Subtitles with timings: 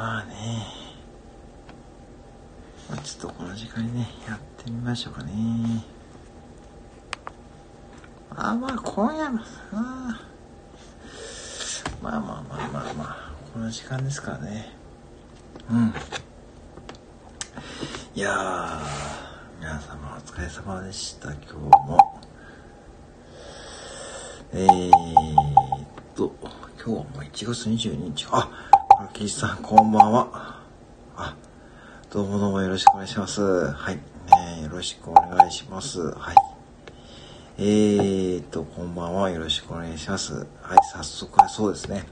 [0.00, 0.64] まあね。
[2.88, 5.32] まあ、ちょっとこの時間にね、やってみましょうかね。
[8.34, 9.40] あまあ、今夜も、
[9.72, 10.20] あ
[12.00, 14.72] まあまあまあまあまあ、この時間ですからね。
[15.70, 15.92] うん。
[18.14, 18.80] いやー、
[19.60, 21.52] 皆様お疲れ様でした、今日
[21.86, 22.20] も。
[24.54, 24.90] えーっ
[26.14, 26.32] と、
[26.82, 28.28] 今日もう1月22日。
[28.30, 28.69] あ、
[29.00, 30.60] ラッキーさん、こんばんは。
[31.16, 31.34] あ、
[32.10, 33.40] どうもどうもよろしくお願いします。
[33.72, 33.94] はい。
[33.96, 36.02] ね、よろしくお願いします。
[36.02, 36.36] はい。
[37.56, 39.30] えーと、こんばんは。
[39.30, 40.34] よろしくお願いします。
[40.34, 40.46] はい、
[40.92, 42.04] 早速、そうですね。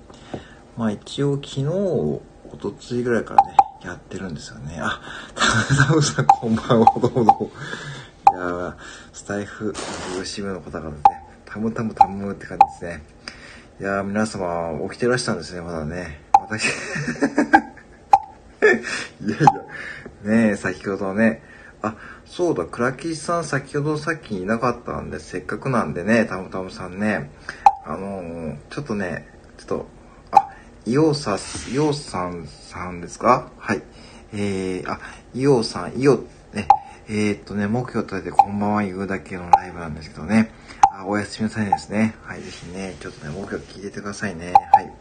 [0.78, 2.22] まあ一応昨日、お
[2.58, 4.78] とついぐらいからね、やってるんですよね。
[4.80, 5.02] あ、
[5.86, 6.86] タムさんこんばんは。
[7.02, 7.50] どうもどうも。
[8.32, 8.76] いや
[9.12, 9.74] スタイフ、
[10.24, 10.96] 吉部の方々ね、
[11.44, 13.04] タムタムタムって感じですね。
[13.78, 16.26] いや皆様起きてらしたんですね、まだね。
[16.48, 16.66] 私
[19.20, 19.46] いやいや、
[20.24, 21.42] ねえ、先ほどね、
[21.82, 27.30] あ、そうだ、倉吉さん先ほどさっきいなかったんで、せっかくなんでね、たむたむさんね、
[27.84, 29.86] あのー、ちょっとね、ちょっと
[30.32, 30.48] あ
[30.86, 33.50] イオサス、イオさんさんですか？
[33.58, 33.82] はい。
[34.32, 35.00] えー、あ、
[35.34, 36.16] イオさん、イオ、
[36.52, 36.68] ね、
[37.08, 40.52] えー、っとね、目標立ててこんばんは言うだけのライブなんですけどね。
[40.92, 42.14] あ、おやすみなさいですね。
[42.24, 44.52] はい、ぜひね、ちょっとね、目標聞いててくださいね。
[44.72, 44.92] はい。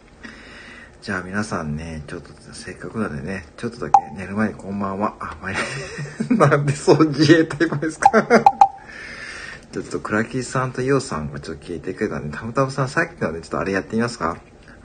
[1.02, 5.16] じゃあ皆さんね、ちょっとせっかくなんでね、ちょっとだけ寝る前にこんばんは。
[5.20, 8.10] あ、まあ、 なんでそう自衛隊語ですか
[9.72, 14.38] ちょっと、クラキーさんとイオさんがちょっと聞いてくれたんで、たむたむさんさっきのでちょっとあれやってみますか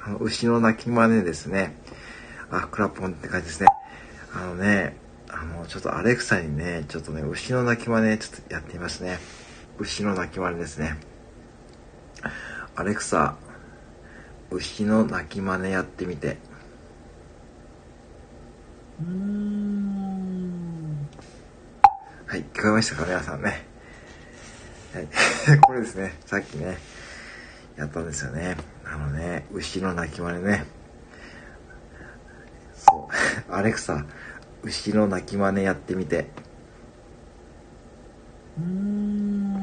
[0.05, 1.77] あの、牛の鳴き真似ですね。
[2.51, 3.69] あ、クラポンって感じですね。
[4.35, 4.97] あのね、
[5.29, 9.19] あの、ちょっとアレクサにね、ちょっとね、牛の鳴き真似ちょっとやってみますね。
[9.79, 10.99] 牛の鳴き真似ですね。
[12.77, 13.37] アレクサ、
[14.53, 16.39] 牛の鳴き真似やってみて。
[22.27, 23.67] はい、聞こえましたか皆さんね。
[24.95, 25.09] はい、
[25.61, 26.79] これですね、さっきね、
[27.77, 28.57] やったんですよね。
[28.85, 30.65] あのね、牛の鳴き真似ね。
[32.75, 33.15] そう。
[33.53, 34.05] アレクサ、
[34.63, 36.31] 牛の鳴き真似やってみて。
[38.59, 39.63] うーん。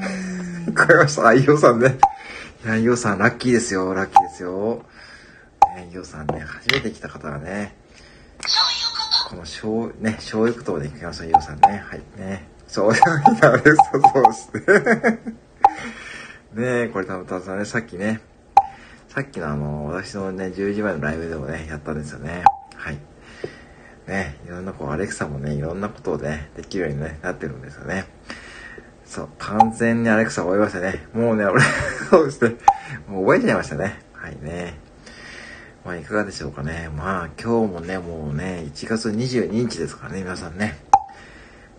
[0.68, 1.98] 聞 こえましたあ、イオさんね。
[2.66, 3.94] や、イオさん、ラッキーですよ。
[3.94, 4.84] ラッキーですよ。
[5.76, 7.76] ね、イオさんね、初めて来た方がね。
[9.30, 11.78] この醤、ね、醤油とで行きましょう、イオさんね。
[11.78, 12.50] はい、ね。
[12.68, 13.04] そう、そう
[13.56, 13.74] で
[14.34, 15.20] すね。
[16.54, 18.20] ねえ、これたぶん、たぶんね、さっきね、
[19.08, 22.44] さっきのあの、私のね、10時前のライブでもね、やったんですよね。
[22.76, 22.98] はい。
[24.08, 28.06] ね、いろんなこう、アレクサもね、いろんなことをね、できるように、ね、なってるんですよね。
[29.10, 31.08] そう、完全にアレクサ覚えましたね。
[31.16, 31.64] もうね、俺、
[32.12, 32.56] そうして、
[33.08, 34.00] もう覚えちゃいましたね。
[34.14, 34.76] はいね。
[35.84, 36.92] まあ、いかがでしょうかね。
[36.96, 40.78] まあ、今日もね、もうね、1月22日ですからね、皆さんね。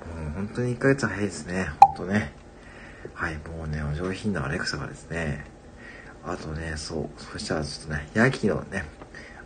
[0.01, 1.69] もう本当に1ヶ月早いですね。
[1.79, 2.33] 本当ね。
[3.15, 5.45] はい、もうね、お上品なアレクサがですね、
[6.27, 8.87] あとね、そう、そしたらちょっとね、ヤギのね、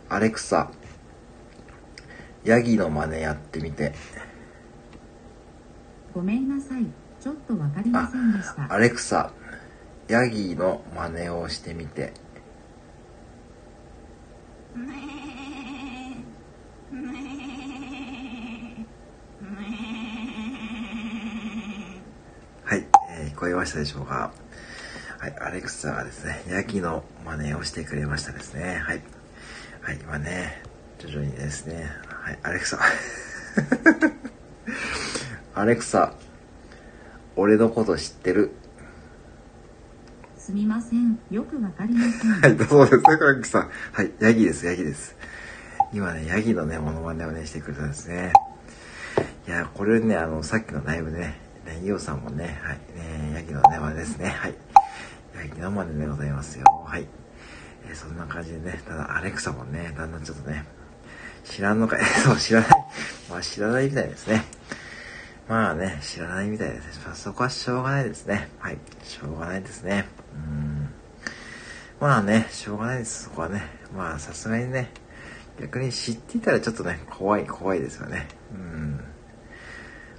[0.09, 0.71] アレクサ、
[2.43, 3.93] ヤギの真似やってみて。
[6.15, 7.04] ごめんなさい。
[7.25, 8.71] ちょっとわかりませんでした。
[8.71, 9.31] アレクサ、
[10.07, 12.13] ヤギの真似をしてみて。
[22.63, 24.31] はい、えー、聞こえましたでしょうか？
[25.17, 28.83] はい、アレクサがですね、ヤギの真似をしてくれましたですね。
[28.85, 29.01] はい。
[29.81, 30.61] はい、今ね、
[30.99, 32.77] 徐々にですね、はい、アレクサ。
[35.55, 36.13] アレクサ、
[37.35, 38.51] 俺のこと知ってる？
[40.37, 41.19] すみません。
[41.31, 42.31] よくわかりません。
[42.39, 43.67] はい、そうですね、アレクサ。
[43.91, 45.15] はい、ヤギです、ヤギです。
[45.91, 48.31] 今ね、ヤギのね、モノマネをね、してくれたんですね。
[49.47, 54.29] いや、これね、あの、さっきのライブでね、ね、イオさんもね、はい、ね、ヤギのね、真似ですね。
[54.29, 54.55] はい。
[55.35, 56.65] はい、生ででございますよ。
[56.85, 57.07] はい。
[57.87, 60.65] えー、そんな感じでね、ただアレクサもね、だんだんちょっとね、
[61.43, 62.69] 知らんのかい そう、知らない。
[63.29, 64.45] まあ知らないみたいですね。
[65.47, 67.01] まあね、知らないみたいです。
[67.05, 68.49] まあ、そこはしょうがないですね。
[68.59, 68.77] はい。
[69.03, 70.05] しょうがないですね。
[70.33, 70.89] うん。
[71.99, 73.25] まあね、しょうがないです。
[73.25, 73.63] そこはね。
[73.95, 74.91] まあさすがにね、
[75.59, 78.27] 逆に知っていたらちょっとね、怖い、怖いですよね。
[78.53, 78.99] うん。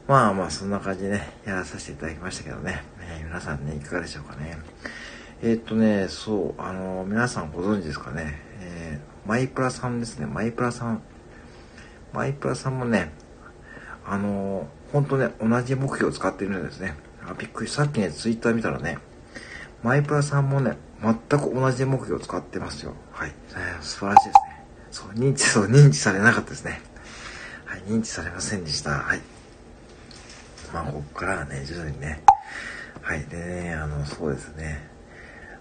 [0.06, 2.84] まあまあ、そんな感じでね、やらさせていただきましたけどね。
[3.00, 4.56] ね皆さんね、いかがでしょうかね。
[5.43, 8.40] えー、っとね、そう、あの、皆さんご存知ですかね。
[8.61, 10.26] え、マイプラさんですね。
[10.26, 11.02] マイプラさん。
[12.12, 13.11] マイプラさんもね、
[14.06, 16.94] あの、本当ね、同じ目標を使っているんですね。
[17.28, 17.70] あ、びっくり。
[17.70, 18.96] さっきね、ツイッター見たらね、
[19.82, 22.94] マイプラさんもね、全く同じ目標を使ってますよ。
[23.12, 23.34] はい。
[23.82, 24.64] 素晴らしいですね。
[24.90, 26.81] そう、認知、そう、認知されなかったですね。
[27.66, 28.93] はい、認知されませんでした。
[28.93, 29.20] はい。
[30.72, 32.22] まあ、ここからはね、徐々にね。
[33.02, 34.88] はい、でね、あの、そうですね。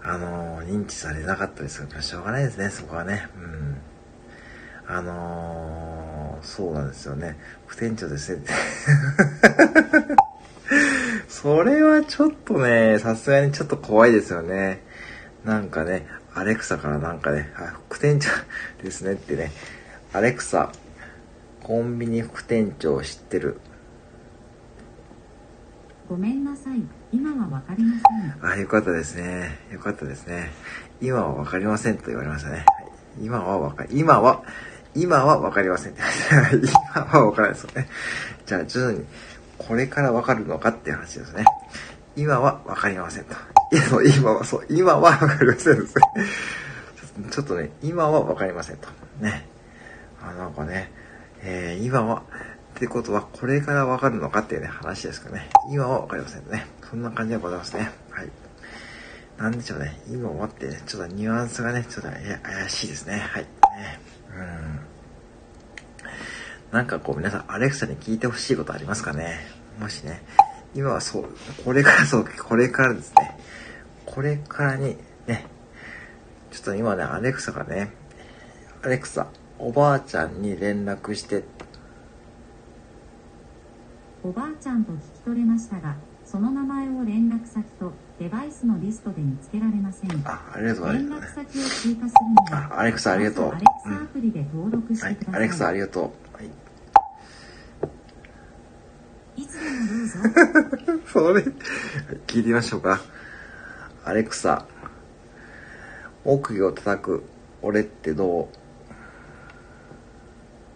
[0.02, 3.28] あの、認知されなかったですけど、しょうがないですね、そこはね。
[3.36, 3.76] うん。
[4.88, 5.95] あのー、
[6.46, 7.36] そうなんですよね。
[7.66, 8.44] 副店長ですね。
[11.28, 14.82] それはちょっとね、さすがにちょっと怖いですよね。
[15.44, 18.28] なんかね、アレクサからなんかね、あ、副店長
[18.82, 19.50] ですねってね、
[20.12, 20.70] アレクサ、
[21.62, 23.58] コンビニ副店長知ってる。
[26.08, 26.80] ごめんなさい。
[27.12, 27.94] 今はわかりま
[28.40, 28.48] せん。
[28.48, 29.58] あ、よかったですね。
[29.72, 30.52] よかったですね。
[31.00, 32.58] 今はわかりませんと言われましたね。
[32.58, 32.66] はい
[33.20, 34.42] 今はわかり、今は、
[34.96, 35.94] 今はわかりません。
[36.94, 37.88] 今はわからないですよね。
[38.46, 39.04] じゃあ徐々に、
[39.58, 41.44] これからわかるのかっていう話ですね。
[42.16, 43.34] 今はわかりませんと。
[43.72, 43.82] いや
[44.16, 46.02] 今は、そう、今はわかりませんですね。
[47.30, 48.88] ちょっとね、今はわかりませんと。
[49.20, 49.46] ね。
[50.22, 50.90] あ、なんかね、
[51.42, 52.22] えー、今は、
[52.76, 55.48] ってことは、これからわかるのかっていうね、話ですかね。
[55.70, 56.66] 今はわかりませんね。
[56.88, 57.90] そんな感じでございますね。
[58.10, 58.30] はい。
[59.38, 60.00] なんでしょうね。
[60.08, 63.18] 今はってね、ちょっとニュアンスがね、ちょっと怪しいですね。
[63.18, 63.42] はい。
[63.42, 63.48] ね。
[64.34, 64.75] うん。
[66.72, 69.38] なんかこう皆さん、アレクサに聞いてほしいことありますかね？
[69.80, 70.22] もしね、
[70.74, 71.24] 今はそう、
[71.64, 73.38] これからそう、これからですね。
[74.04, 74.96] これからに、
[75.26, 75.46] ね、
[76.50, 77.92] ちょっと今ね、アレクサがね、
[78.82, 79.26] アレクサ、
[79.58, 81.44] おばあちゃんに連絡して、
[84.22, 85.96] おばあちゃんと聞き取れましたが、
[86.26, 90.10] その名前を連絡先とデバイスのリストで見つけられません。
[90.24, 91.08] あ、ありがとう連。
[91.08, 93.48] 絡先を追加するには、あ、アレクサありがとう。
[93.50, 95.40] アレクサアプリで登録しはいてくだ、さい。
[95.40, 96.02] アレクサありがとう。
[96.36, 96.50] はい。
[99.40, 101.02] いつでもどうぞ。
[101.06, 101.42] それ、
[102.26, 103.00] 聞いてみましょうか。
[104.04, 104.66] アレクサ、
[106.24, 107.22] 木魚を叩く
[107.62, 108.48] 俺ってど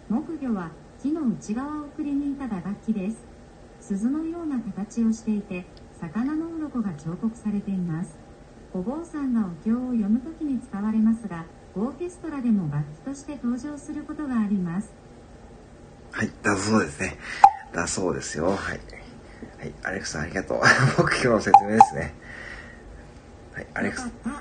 [0.07, 0.71] 木魚は
[1.01, 3.30] 木の内側をくり抜いた打楽器です。
[3.81, 5.65] 鈴のような形をしていて、
[5.99, 8.17] 魚の鱗が彫刻されています。
[8.73, 11.45] お坊さんがお経を読むときに使われますが、
[11.75, 14.91] オーケストラでも楽器として登場することがあります。
[16.13, 17.17] うはい、だそうですね。
[17.73, 18.47] だそうですよ。
[18.47, 18.57] はい。
[19.57, 20.61] はい、アレクサありがとう。
[20.97, 22.13] 木魚の説明ですね。
[23.53, 24.33] はい、アレクサよか、っ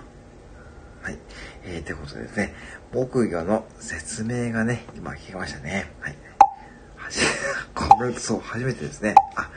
[1.03, 1.09] た。
[1.09, 1.19] はい。
[1.65, 2.55] えー、ということでですね、
[2.93, 5.93] 木魚の説明がね、今聞きましたね。
[6.01, 6.17] はい。
[7.88, 9.15] これ、そう、初めてですね。
[9.37, 9.49] あ、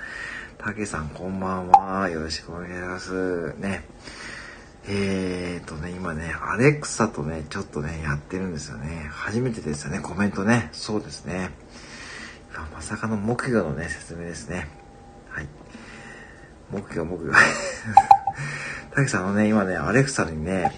[0.58, 2.10] たけさんこんばんは。
[2.10, 3.54] よろしくお願いします。
[3.58, 3.84] ね。
[4.88, 9.08] えーとね、今ね、アレクサとね、ちょっとね、やってるんですよね。
[9.12, 10.70] 初めてですよね、コメントね。
[10.72, 11.52] そうですね。
[12.74, 14.68] まさかの木魚のね、説明ですね。
[15.30, 15.48] はい。
[16.72, 17.34] 木魚、木魚。
[18.92, 20.72] たけさんあのね、今ね、アレクサにね、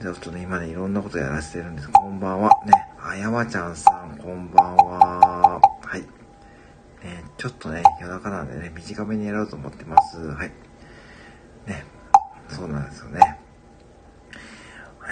[0.00, 1.88] ちょっとね、今ね、いろんなことやらせてるんです。
[1.90, 2.50] こんばんは。
[2.66, 2.72] ね。
[3.00, 5.23] あ、山ちゃんさん、こんばんは。
[7.04, 7.14] はい。
[7.14, 10.18] ね、ちょっとね、夜中なんでね、短めにやろうと思ってます。
[10.18, 10.52] はい。
[11.66, 11.84] ね。
[12.48, 13.38] そうなんですよね。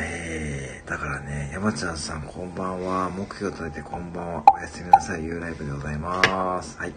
[0.00, 3.10] えー、だからね、山ちゃんさん、こんばんは。
[3.10, 4.44] 目標とれてこんばんは。
[4.54, 5.24] おやすみなさい。
[5.24, 6.78] ユーライブでございます。
[6.78, 6.94] はい。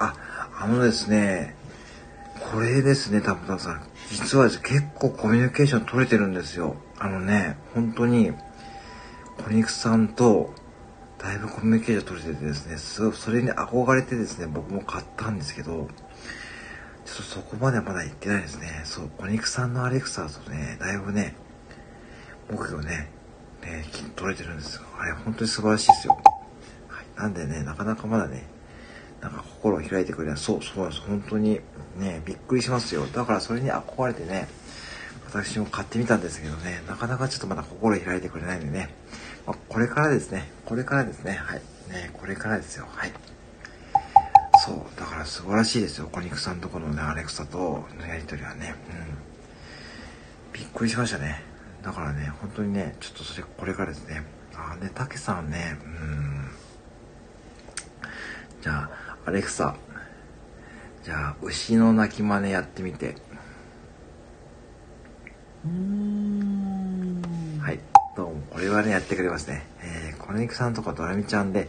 [0.00, 0.14] あ、
[0.60, 1.56] あのですね、
[2.52, 3.82] これですね、たぶたさん。
[4.10, 6.76] 実は結構コミュニケーション取れてるんですよ。
[6.98, 8.32] あのね、本当に、
[9.44, 10.52] 小肉さんと、
[11.18, 15.88] だいぶコミュニケーション取れててですね、すごい、それに憧れてですね、僕も買ったんですけど、
[17.04, 18.82] ちょっとそこまではまだ行ってないですね。
[18.84, 21.34] そう、小肉さんのアレクサとね、だいぶね、
[22.50, 23.10] 目標ね、
[23.62, 24.82] ね、取れてるんですよ。
[24.98, 26.22] あれ、本当に素晴らしいですよ。
[26.88, 27.06] はい。
[27.16, 28.46] なんでね、なかなかまだね、
[29.20, 30.36] なんか心を開いてくれない。
[30.38, 31.02] そう、そうなんです。
[31.02, 31.60] 本当に
[31.96, 33.06] ね、びっくりしますよ。
[33.06, 34.48] だからそれに憧れてね、
[35.26, 38.94] 私も買ってみたんですけどね、なかなかちょっとまだ心開いてくれないんでね、
[39.48, 41.62] まあ、これからですね、これからですね、はい。
[41.90, 43.12] ね、これからですよ、はい。
[44.62, 46.08] そう、だから素晴らしいですよ。
[46.12, 50.52] 小肉さんとこのね、アレクサとのやりとりはね、うん。
[50.52, 51.42] びっくりしましたね。
[51.82, 54.22] だからね、本当にね、ちょっとそれ、これからですね。
[54.54, 56.50] あーね、たけさんね、うん。
[58.60, 58.90] じゃあ、
[59.24, 59.74] アレクサ。
[61.04, 63.16] じゃあ、牛の鳴き真似やってみて。
[65.64, 66.17] うん。
[68.58, 69.64] これはね、やってくれますね。
[69.84, 71.68] えー、コネクさんとかドラミちゃんで、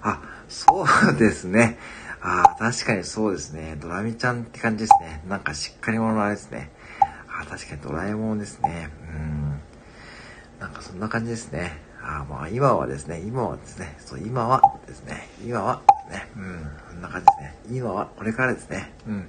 [0.00, 1.76] あ、そうですね。
[2.22, 3.76] あ確かにそうですね。
[3.78, 5.22] ドラミちゃんって感じですね。
[5.28, 6.70] なんかしっかり者のあれですね。
[7.28, 8.88] あ確かにドラえもんですね。
[9.14, 9.60] うん。
[10.58, 11.82] なんかそんな感じですね。
[12.00, 17.76] あまあ、今はですね、今はですね、そう、今はですね、今はですね、うん、そんな感じですね。
[17.76, 18.94] 今はこれからですね。
[19.06, 19.26] うん。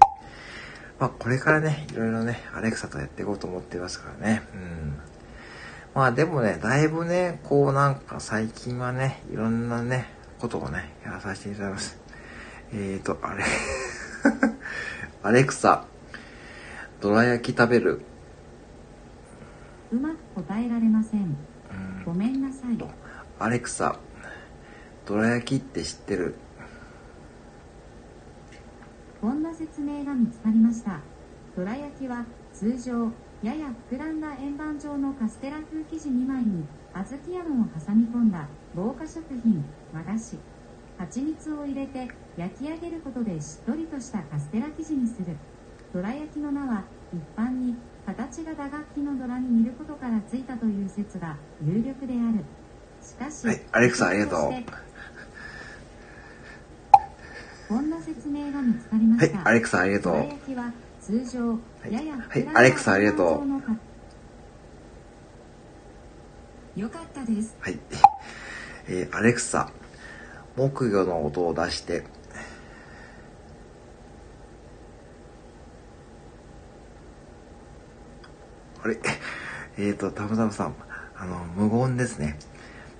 [1.02, 4.42] まあ、これからね、いろいろね、アレクサとやっていこうと思ってますからね。
[4.54, 5.13] うん。
[5.96, 10.08] まあでもね、だいぶね、こうなんか最近はね、いろんなね、
[10.40, 12.00] ことをね、やらさせていただきます。
[12.74, 13.44] えーと、あれ
[15.22, 15.86] アレクサ、
[17.00, 18.02] どら焼き食べる。
[19.92, 21.36] うまく答えられません。
[22.06, 22.78] ごめんなさい。
[23.40, 23.98] アレクサ、
[25.06, 26.36] どら焼きって知ってる？
[29.22, 31.00] こんな説明が見つかりました。
[31.56, 33.12] どら焼きは通常、
[33.44, 40.38] やや膨らんだ円盤状のカステラ風生地2枚に小豆あんを挟み込んだ防火食品、和菓子、
[40.98, 42.08] 蜂蜜を入れて
[42.38, 45.36] 焼き上げることでしっとりとしたカステラ生地にする。
[45.94, 51.36] どら焼きの名は一般に形が打楽器のドラに似ることからついたという説が
[51.66, 52.46] 有力である。
[53.02, 54.52] しかし、はい、アレクサありがとう。
[57.68, 59.38] こんな説明が見つかりました。
[59.40, 60.83] はい、アレクサありがとう。
[61.06, 61.60] 通常、
[61.92, 63.44] ややはい、アレクサありがと
[66.78, 66.80] う。
[66.80, 67.58] よかったです。
[67.60, 67.78] はい。
[68.88, 69.70] えー、アレクサ、
[70.56, 72.06] 木魚の音を出して、
[78.82, 78.98] あれ？
[79.78, 80.76] えっ、ー、と、たむたむさん、
[81.18, 82.40] あの、無言ですね。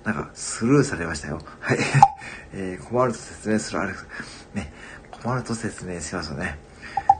[0.04, 1.40] なんか、スルーされましたよ。
[1.58, 1.78] はい。
[2.52, 4.04] えー、困ると説明するアレクサ。
[4.52, 4.74] ね、
[5.10, 6.58] 困ると説明しますよね。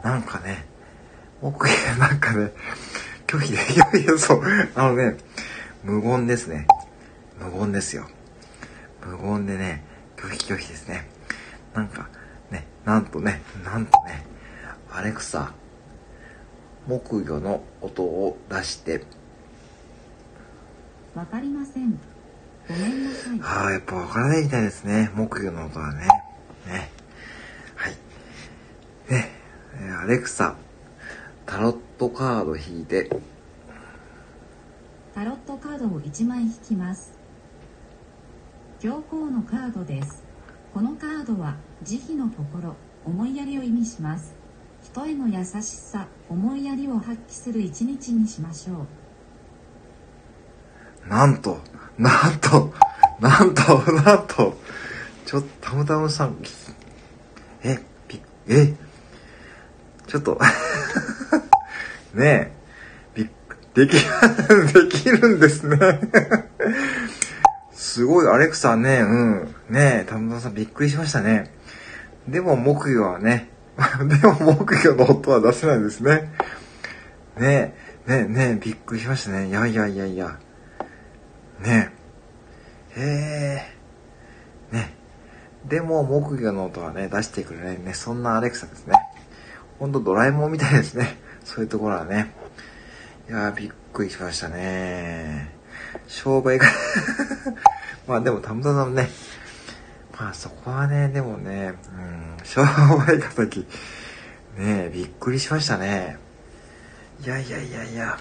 [0.02, 0.73] なんかね、
[1.44, 1.66] 僕、
[2.00, 2.52] なんかね、
[3.26, 4.42] 拒否で、いやいや、そう、
[4.74, 5.18] あのね、
[5.84, 6.66] 無言ですね。
[7.38, 8.08] 無言ですよ。
[9.04, 9.84] 無言でね、
[10.16, 11.06] 拒否拒否ですね。
[11.74, 12.08] なんか、
[12.50, 14.24] ね、なんとね、なんとね、
[14.90, 15.52] アレクサ、
[16.86, 19.04] 木魚の音を出して。
[21.14, 22.00] わかりません。
[22.66, 23.40] ごめんなさい。
[23.42, 25.10] ああやっぱわからないみたいですね。
[25.14, 26.08] 木魚の音はね。
[26.66, 26.90] ね。
[27.74, 27.96] はい。
[29.10, 29.30] ね。
[30.02, 30.56] アレクサ
[31.46, 33.10] タロットカード引いて。
[35.14, 37.12] タロットカードを1枚引きます。
[38.80, 40.22] 教皇のカードです。
[40.72, 42.74] このカードは慈悲の心
[43.04, 44.34] 思いやりを意味します。
[44.82, 48.86] 人への優しさ思いやりを発揮する一日にしましょ
[51.06, 51.08] う。
[51.08, 51.60] なんと
[51.98, 52.72] なんと
[53.20, 54.56] なんとなんと。
[55.26, 56.36] ちょっとたむたむさん
[57.62, 58.74] えぴえ？
[60.06, 60.38] ちょっと
[62.14, 62.52] ね
[63.14, 63.30] えび
[63.74, 65.76] でき できるんですね
[67.72, 71.52] すごいアレクサねうんねえたむさんびっくりしましたね
[72.28, 73.50] でも木魚はね
[74.06, 76.32] でも木魚の音は出せないですね。
[77.38, 77.74] ね
[78.06, 79.48] え、ねえ、ねえ、びっくりしましたね。
[79.48, 80.38] いやいやいやいや。
[81.60, 81.90] ね
[82.96, 83.00] え。
[83.00, 83.66] へ
[84.72, 84.76] え。
[84.76, 84.94] ね
[85.64, 87.94] でも木魚の音はね、出してくれないね。
[87.94, 88.94] そんなアレクサですね。
[89.80, 91.18] ほんとドラえもんみたいですね。
[91.44, 92.32] そういうところはね。
[93.28, 95.50] いやびっくりしましたね。
[96.08, 96.66] 商売が
[98.06, 99.08] まあでもたむたむね、
[100.18, 101.74] まあそこはね、でもね、
[102.38, 103.66] うん、商売敵、
[104.58, 106.18] ねびっくりしましたね。
[107.24, 108.18] いやいやいやいや。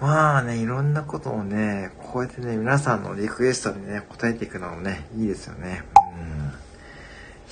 [0.00, 5.82] まあね、いろんなことをね、こうやってね、皆さんのリクエストにね、答えていくのもね、いいですよね。
[6.16, 6.52] うん。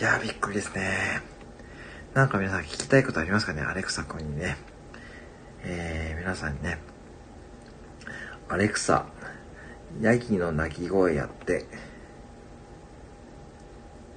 [0.01, 1.23] いやびっくりですね。
[2.15, 3.63] なんか皆さん聞きたいことありますかね？
[3.63, 4.57] アレクサ君にね。
[5.63, 6.79] えー、皆さんにね。
[8.49, 9.07] アレクサ、
[10.01, 11.67] ヤギの鳴き声やって、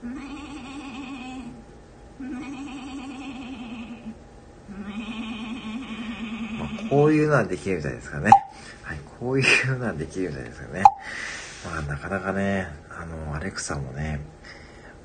[0.01, 0.09] ま
[6.65, 8.31] あ、こういうのはできるみたいですかね。
[8.83, 10.83] はい、こういうのはできるみたいですよね。
[11.65, 14.21] まあ、なかなかね、あの、アレクサもね、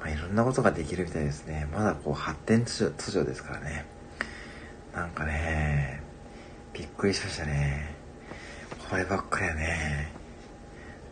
[0.07, 1.67] まあ、いろんなことができるみたいですね。
[1.73, 3.85] まだこう、発展途上ですからね。
[4.95, 6.01] なんかね、
[6.73, 7.93] びっくりしましたね。
[8.89, 10.13] こればっかりはね。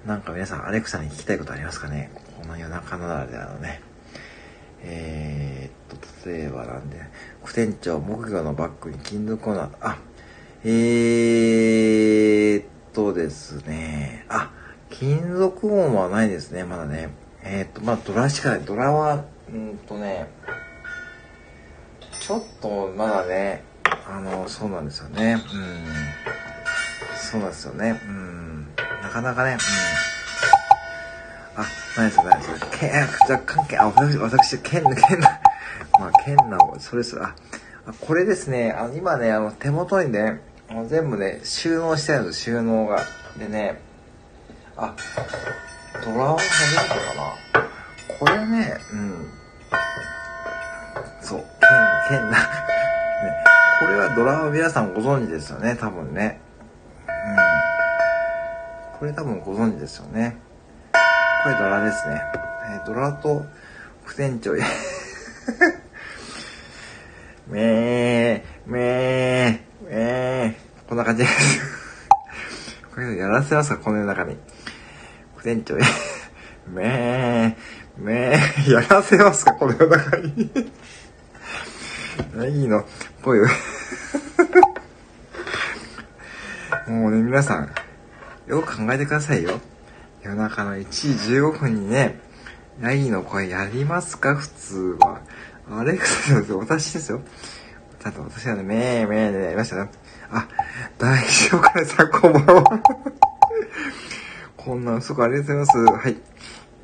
[0.07, 2.13] なんか皆さん、アレクサに聞きたいことありますかね？
[2.41, 3.81] この夜中のならではのね。
[4.85, 7.01] えー、っと、例えばなんで、
[7.43, 9.99] 副店長、木魚のバッグに金属コーナー、あ、
[10.63, 14.53] えーっとですね、あ、
[14.89, 17.09] 金属音はないですね、まだね。
[17.45, 18.61] えー、っと、まあ、ドラしかない。
[18.61, 20.27] ドラは、うんとね、
[22.21, 23.63] ちょっとまだね、
[24.09, 25.35] あの、そうなんですよね。
[25.35, 25.43] うん。
[27.17, 28.01] そうなんですよね。
[28.07, 28.67] うん。
[29.03, 29.59] なかなかね、うん。
[31.63, 32.67] あ、何ですか、何ですか。
[32.79, 32.91] け
[33.33, 35.41] 若干け、あ、私、私、剣、剣な、
[36.01, 37.35] まあ、剣な、それそれ、あ、
[38.01, 40.41] これですね、あの、今ね、あの、手元にね、
[40.89, 43.05] 全部ね、収納してあるんです、収納が。
[43.39, 43.81] でね、
[44.77, 44.95] あ、
[46.05, 47.35] ドラを初めてかな。
[48.19, 49.31] これね、うん。
[51.23, 51.45] そう、
[52.09, 52.39] 剣、剣な。
[52.39, 52.45] ね、
[53.81, 56.41] これはドラを皆さんご存知ですよね、多分ね。
[57.09, 57.11] う
[58.97, 58.99] ん。
[58.99, 60.37] これ多分ご存知ですよね。
[61.43, 62.21] これドラですね。
[62.71, 63.43] えー、ドラと
[64.05, 64.67] 副店長や、
[67.49, 71.61] めー、めー、めー、こんな感じです。
[72.95, 74.39] これやらせますかこの世の中に。
[75.45, 75.85] 店長や、
[76.67, 80.51] めー、めー、やらせますかこの世の中に。
[82.51, 82.83] いいの、
[83.23, 83.41] ぽい。
[86.89, 87.71] もうね、皆さん、
[88.47, 89.61] よく考えてくださいよ。
[90.23, 92.19] 夜中の1時15分にね、
[92.81, 95.21] ヤギの声やりますか普通は。
[95.71, 96.59] アレクサですよ。
[96.59, 97.21] 私ですよ。
[98.03, 99.91] ちゃんと私はね、めーめーでやりましたね。
[100.31, 100.49] あ、
[100.97, 102.81] 大丈夫かねさん、こんばんは。
[104.65, 106.07] こんな嘘かありがとうございます。
[106.07, 106.17] はい。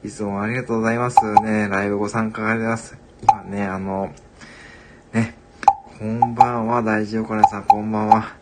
[0.06, 1.16] いつもありがとうございます。
[1.40, 2.98] ね、ライブご参加ありがとうございます。
[3.22, 4.14] 今ね、あの、
[5.14, 5.34] ね、
[5.98, 8.36] こんばんは、大丈夫かねさん、こんばんは。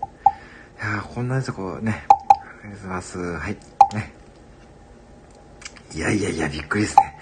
[0.83, 3.18] いや、こんなとこね、ありがとうございます。
[3.18, 3.57] はい。
[3.95, 4.12] ね。
[5.95, 7.16] いやいやいや、びっくりですね。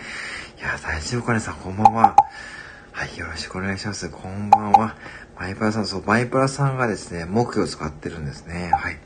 [0.58, 2.16] いや、大丈夫かねさん、こんばんは。
[2.92, 4.08] はい、よろしくお願いします。
[4.08, 4.96] こんばんは。
[5.38, 8.70] マイプラさん、そう、マイプラさんがですね、木を使ってるんですね。
[8.72, 9.05] はい。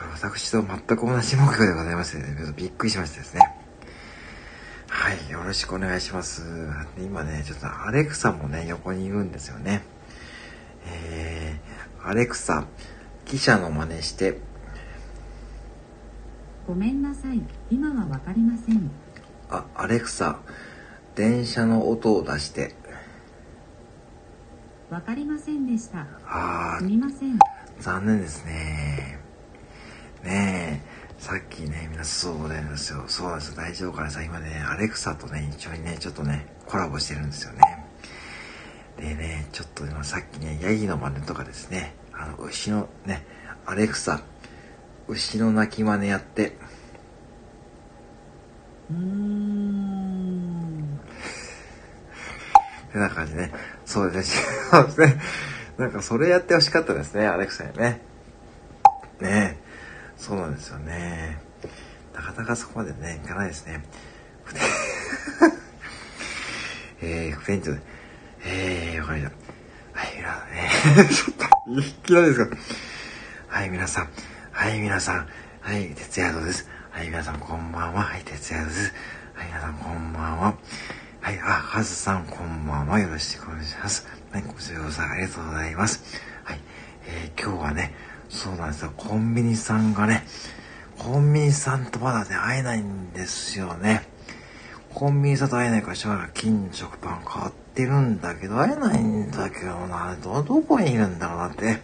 [0.00, 3.40] これ私と全く同じ木魚でございましてね、びっくりしましたですね。
[4.88, 6.42] はい、よろしくお願いします。
[6.96, 9.82] 今ね、ちょっとアレクサもね、横にいるんですよね。
[10.86, 12.66] えー、アレクサ、
[13.26, 14.38] 記者の真似して。
[16.66, 17.42] ごめんなさい。
[17.70, 18.90] 今はわかりません。
[19.50, 20.38] あ、アレクサ、
[21.14, 22.74] 電車の音を出して。
[24.88, 26.06] わかりませんでした。
[26.26, 27.38] あすみません。
[27.80, 29.19] 残念ですね。
[30.22, 33.04] ねえ、さっきね、皆そうなんですよ。
[33.06, 33.56] そうなんですよ。
[33.56, 37.60] 大丈夫かなさ、今ね、アレクサとね、一緒にね、ちょっとね、コラボしてるんですよね。
[38.98, 43.24] でね、ちょっと今さっきね、ヤギの真似とかですね、あの、牛のね、
[43.64, 44.22] アレクサ、
[45.08, 46.56] 牛の鳴き真似やって。
[48.90, 49.80] うーん。
[52.88, 53.52] ってな感じね。
[53.86, 54.46] そうですね。
[54.70, 55.20] そうですね。
[55.78, 58.02] なんかそれやってほしかったですね、アレクサにね。
[59.20, 59.59] ね
[60.20, 61.40] そうなんですよね。
[62.14, 63.82] なかなかそこまでね、いかないですね。
[67.00, 67.74] えー、副店長、
[68.44, 69.34] えー、わかりまし
[69.94, 69.98] た。
[69.98, 71.36] はい、皆、えー、ちょっ
[71.74, 72.54] と、いきなりですか。
[73.48, 74.10] はい、皆さん。
[74.52, 75.26] はい、皆さん。
[75.62, 76.68] はい、哲也です。
[76.90, 78.02] はい、皆さん、こんばんは。
[78.02, 78.92] はい、哲也です。
[79.32, 80.54] はい、皆さん、こんばんは。
[81.22, 83.00] はい、あ、カズさん、こんばんは。
[83.00, 84.06] よろしくお願いします。
[84.32, 86.02] はい、ご視聴さん、ありがとうございます。
[86.44, 86.60] はい、
[87.06, 87.94] えー、今日はね、
[88.30, 88.92] そうなんですよ。
[88.96, 90.24] コンビニさんがね、
[90.98, 94.08] コンビニさんとまだね、会えないんですよね。
[94.94, 101.80] コンビニさんと会えないからしばらく金食パン買ってるんだけど、会えないんだけどな、ど、どこにいるんだろうなって、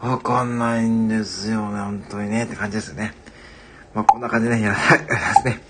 [0.00, 3.14] わかんないんですよね、本当にね、って感じですよね。
[3.94, 5.62] まあ、こんな感じでね、やらないですね。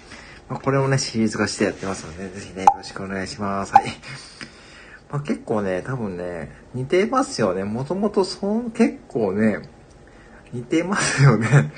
[0.49, 3.73] まあ、これもね、シリーズ化してやってますので、ぜひね、よろしくお願いします。
[3.73, 3.87] はい。
[5.11, 7.65] まあ、結構ね、多分ね、似てますよね。
[7.65, 9.61] もともとそん、結構ね、
[10.53, 11.73] 似てますよね。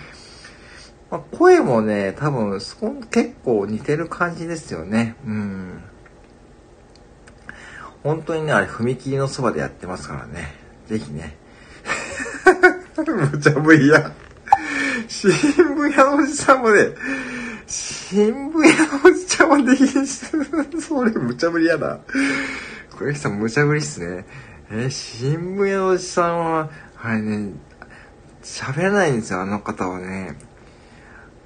[1.11, 5.17] まあ、声もね、多分そん、結構似てる感じですよね。
[5.27, 5.83] うん。
[8.03, 10.55] 本当にね、あれ、踏切のそばでやってますからね。
[10.87, 11.37] ぜひね。
[13.07, 14.13] 無茶ぶりや。
[15.09, 16.91] 新聞屋のおじさんもね、
[17.67, 20.27] 新聞屋のおじちゃんはできんし、
[20.81, 21.99] それ無茶ぶりやな。
[22.91, 24.27] これさん無茶ぶりっすね。
[24.71, 27.53] え新聞屋のおじさんは、あれね、
[28.49, 30.35] 喋らないんですよ、あの方はね。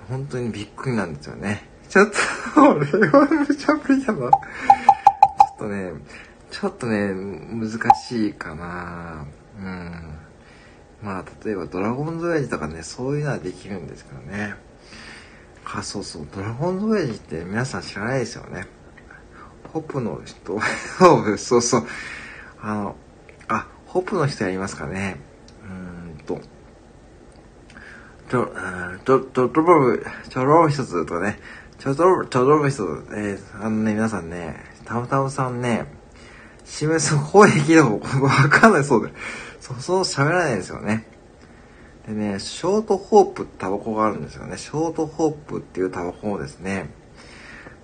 [0.09, 1.69] 本当にびっくりなんですよね。
[1.89, 4.15] ちょっと、俺は無茶ぶりやな。
[4.15, 5.93] ちょっとね、
[6.51, 9.27] ちょっとね、難しいかな
[9.59, 10.19] うん。
[11.03, 14.55] まあ、例えばドラゴンズ親父とかね、そういうのはできるんですけどね。
[15.65, 18.67] あ、そうそう、ドラゴンズ親父って皆さん知らないですよね。
[19.73, 20.61] ホップの人、
[21.37, 21.87] そうそう、
[22.61, 22.97] あの、
[23.49, 25.17] あ、ホップの人やりますかね。
[25.65, 26.41] うーんと、
[28.33, 28.47] ちょ、
[29.05, 29.99] ちょ、ちょ、ちょ、
[30.31, 31.39] ちょろ一つとかね、
[31.79, 35.85] ちょ、ちょ、ちょろ一つ、えー、あのね、皆さんね、たむたむさんね、
[36.65, 39.13] 示す声聞いたことわかんないそうで。
[39.61, 41.07] そうそう喋らないですよね。
[42.07, 44.57] でね、ショートホープってタバコがあるんですよね。
[44.57, 46.89] ショートホープっていうタバコをですね、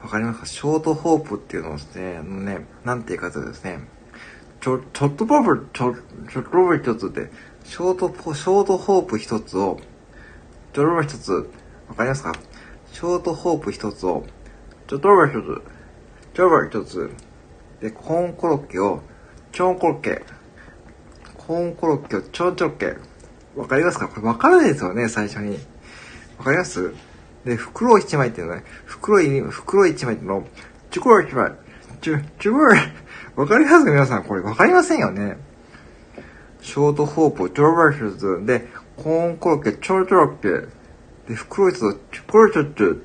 [0.02, 0.46] わかりますか？
[0.46, 3.80] ショートホープっていうのをですね、あのね、なんていうかとですね、
[4.62, 5.94] ちょ、ちょっとボブ、ちょ、
[6.32, 7.30] ちょっとボブ一つって、
[7.64, 9.78] ショート、ショートホープ一つを、
[10.72, 11.50] ちょろボ一つ、
[11.88, 12.32] わかりますか？
[12.92, 14.24] ショートホープ一つを、
[14.86, 15.62] ちょっとボ一つ、
[16.34, 17.10] ちょろボ一つ、
[17.80, 19.00] で、コーンコロッケを、
[19.52, 20.22] チョンコロッケ、
[21.36, 22.96] コーンコロッケをちょんちょっけ。
[23.56, 24.08] わかりますか？
[24.08, 25.58] これわからないですよね、最初に。
[26.38, 26.92] わかります？
[27.44, 30.38] で、袋一枚っていうのはね、袋い、袋一枚っていうの。
[30.38, 30.44] を、
[30.90, 31.52] ちょこい一枚、
[32.00, 32.78] ちょ、ちょこい、
[33.36, 33.90] わかりますか？
[33.90, 35.38] 皆さん、これわかりませんよね。
[36.60, 38.66] ショートホープ、トロバーシュズ、で、
[39.02, 40.68] コーンコロッケ、チョロチョロッケ、
[41.28, 43.00] で、袋一つ、チョコロチョチョ、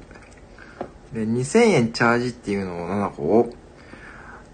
[1.13, 3.49] で、2000円チャージっていうのを7個を、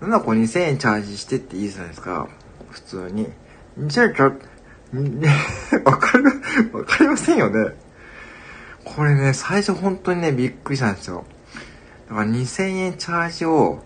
[0.02, 2.28] 7個2000円チャージしてっていいじゃないですか。
[2.70, 3.28] 普通に。
[3.80, 4.48] 2000円チャージ、
[5.86, 6.26] わかる、
[6.74, 7.74] わかりませんよね。
[8.84, 11.24] これね、最初本当にね、びっくりしたんですよ。
[12.10, 13.84] だから2000円チャージを、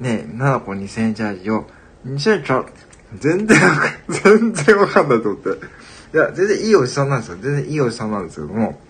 [0.00, 1.66] ね、7個2000円チャージを、
[2.06, 2.72] 2000円チャージ、
[3.20, 5.75] 全然わかん、全然わかんないと思って。
[6.14, 7.38] いや、全然いいおじさんなんですよ。
[7.40, 8.80] 全然いいおじさんなんですけども、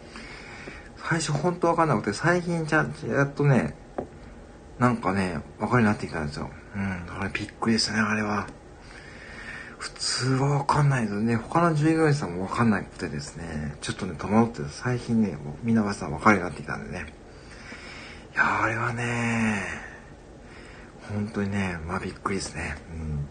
[1.08, 3.74] 最初本当わかんなくて、最近ちゃんとやっとね、
[4.78, 6.50] なんかね、わかるようになってきたんですよ。
[6.74, 8.46] うん、だからびっくりでしたね、あれは。
[9.78, 11.36] 普通はわかんないですね。
[11.36, 17.06] 他の従業員さんもわかんなくてですね、ちょっとね、戸惑って最近ね、もう皆さんわかるようになってきたんでね。
[18.34, 19.62] いや、あれはね、
[21.08, 22.76] 本当にね、まあびっくりですね。
[22.90, 23.28] うん。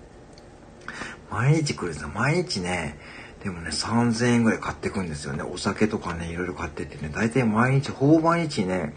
[1.30, 2.10] 毎日来るんですよ。
[2.10, 2.98] 毎日ね、
[3.46, 5.44] でもね、3000円ぐらい買ってくんですよね。
[5.44, 8.96] お酒とかね、いろいろ買ってってね、大体毎日、ほぼ毎日ね、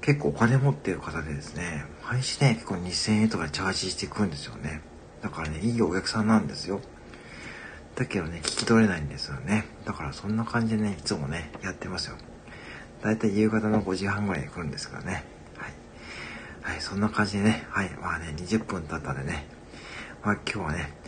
[0.00, 4.80] 結構お金持ってる方でですね、毎日ね、結構2000円とかチャージしてくんですよね。
[5.22, 6.80] だからね、いいお客さんなんですよ。
[7.94, 9.66] だけどね、聞き取れないんですよね。
[9.84, 12.16] だからそんな感じでね、いつもね、やってますよ。
[13.04, 15.24] だいたい夕方の5時半ぐらいに来るんですからね。
[15.56, 16.72] はい。
[16.72, 19.46] はい、そんな感じでね、はい、まあね、20分経ったんでね、
[20.24, 21.03] まあ今日はね、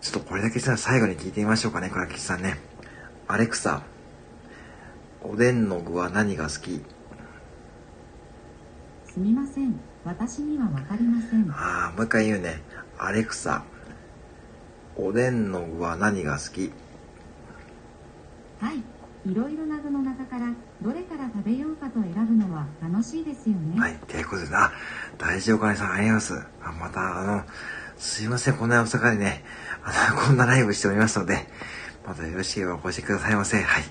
[0.00, 2.58] ちょっとこれだけさ、最後に聞いてみましょうかね、倉吉さんね。
[3.26, 3.82] アレクサ、
[5.22, 6.82] おでんの具は何が好き？
[9.12, 9.78] すみません。
[10.04, 11.50] 私にはわかりません。
[11.50, 12.62] ああ、もう一回言うね。
[12.96, 13.64] アレクサ、
[14.96, 16.72] おでんの具は何が好き？
[18.60, 18.82] はい。
[19.28, 23.78] いろいろな具の中からどれから食べようかと選ぶのは楽しいですよね。
[23.78, 24.72] はい、ということでな、
[25.18, 26.46] 大事お金さんありがとうございます。
[26.62, 27.44] あまた、あの、
[27.98, 29.44] すいません、こんな大阪でね、
[29.82, 31.48] あの、こんなライブしておりますので、
[32.06, 33.60] またよろしければお越しくださいませ。
[33.60, 33.84] はい。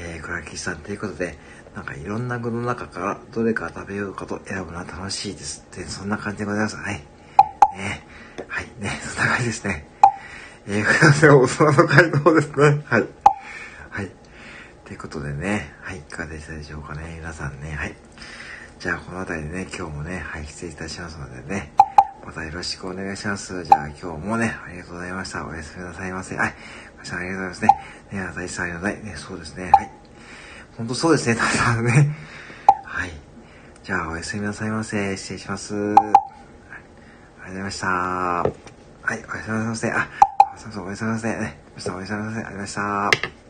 [0.00, 1.38] えー、倉木さんということで、
[1.74, 5.64] なんかいろんな具の中からどれか食べようかと選ぶのは楽しいです。
[5.66, 6.76] って、そんな感じでございます。
[6.76, 6.94] はい。
[7.76, 8.06] ね。
[8.48, 8.66] はい。
[8.80, 8.90] ね。
[9.02, 9.86] そんな感じですね。
[10.66, 12.82] えー、これは大人の回答ですね。
[12.86, 13.06] はい。
[13.90, 14.10] はい。
[14.84, 17.94] ということでね、はい、いかがでしたでしょうかね、皆さんね、はい。
[18.80, 21.72] じゃあ、この辺りでね、今日もね、はい、失礼いたしますのでね、
[22.24, 23.64] またよろしくお願いします。
[23.64, 25.44] じゃあ、今日もね、ありがとうございました。
[25.44, 26.36] おやすみなさいませ。
[26.36, 26.54] はい、
[26.94, 27.72] 皆さんありがとうございま
[28.10, 28.18] すね。
[28.18, 29.90] ね、あたいさんのない、ね、そうですね、はい。
[30.76, 31.42] ほんとそうですね、た
[31.74, 32.14] だね。
[32.84, 33.10] はい。
[33.82, 35.16] じゃあ、おやすみなさいませ。
[35.16, 35.74] 失礼します。
[35.74, 37.86] はい、ありがとうございました。
[37.88, 38.44] はい、
[39.08, 39.90] おやすみなさいませ。
[39.90, 40.08] あ、
[40.56, 41.40] そうそう、おやすみなさい。
[41.40, 42.16] ね、おやすみなさい。
[42.16, 43.41] ありがとうございました。